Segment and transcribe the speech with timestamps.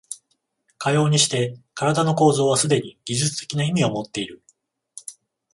[0.79, 4.41] かようにして身体の構造はすでに技術的な意味をもっている。